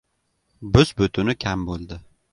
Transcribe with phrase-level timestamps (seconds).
[0.77, 2.03] Bus-butuni kam bo‘ldi.